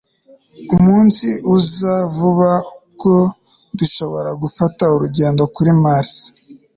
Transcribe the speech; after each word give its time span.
Umunsi 0.75 1.27
uza 1.55 1.93
vuba 2.15 2.51
ubwo 2.73 3.15
dushobora 3.77 4.29
gufata 4.41 4.83
urugendo 4.95 5.41
kuri 5.55 5.71
Mars 5.83 6.11